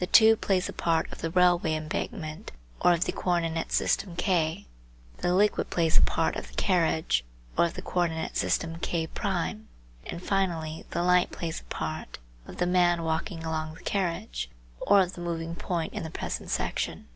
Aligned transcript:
The 0.00 0.08
tube 0.08 0.40
plays 0.40 0.66
the 0.66 0.72
part 0.72 1.12
of 1.12 1.18
the 1.18 1.30
railway 1.30 1.76
embankment 1.76 2.50
or 2.80 2.92
of 2.92 3.04
the 3.04 3.12
co 3.12 3.30
ordinate 3.30 3.70
system 3.70 4.16
K, 4.16 4.66
the 5.18 5.32
liquid 5.32 5.70
plays 5.70 5.94
the 5.94 6.02
part 6.02 6.34
of 6.34 6.48
the 6.48 6.54
carriage 6.54 7.24
or 7.56 7.66
of 7.66 7.74
the 7.74 7.80
co 7.82 8.00
ordinate 8.00 8.36
system 8.36 8.78
K1, 8.78 9.66
and 10.08 10.20
finally, 10.20 10.86
the 10.90 11.04
light 11.04 11.30
plays 11.30 11.60
the 11.60 11.66
part 11.66 12.18
of 12.48 12.56
the 12.56 12.64
Figure 12.66 12.66
03: 12.66 12.66
file 12.66 12.66
fig03.gif 12.66 12.72
man 12.72 13.02
walking 13.04 13.44
along 13.44 13.74
the 13.74 13.82
carriage, 13.82 14.50
or 14.80 15.00
of 15.02 15.12
the 15.12 15.20
moving 15.20 15.54
point 15.54 15.92
in 15.92 16.02
the 16.02 16.10
present 16.10 16.50
section. 16.50 17.06